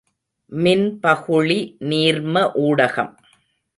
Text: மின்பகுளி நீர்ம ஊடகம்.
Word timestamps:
மின்பகுளி 0.51 1.59
நீர்ம 1.79 2.43
ஊடகம். 2.61 3.13